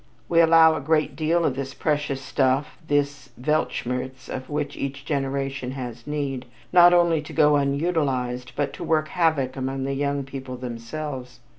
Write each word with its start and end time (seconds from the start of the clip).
We 0.27 0.41
allow 0.41 0.73
a 0.75 0.81
great 0.81 1.15
deal 1.15 1.45
of 1.45 1.55
this 1.55 1.75
precious 1.75 2.19
stuff 2.23 2.79
this 2.87 3.29
Welt 3.37 3.69
Schmerz 3.71 4.29
of 4.29 4.49
which 4.49 4.75
each 4.75 5.05
generation 5.05 5.73
has 5.73 6.07
need 6.07 6.45
not 6.73 6.91
only 6.91 7.21
to 7.21 7.31
go 7.33 7.55
unutilized, 7.55 8.53
but 8.55 8.73
to 8.73 8.83
work 8.83 9.09
havoc 9.09 9.55
among 9.55 9.83
the 9.83 9.93
young 9.93 10.23
people 10.23 10.57
themselves. 10.57 11.39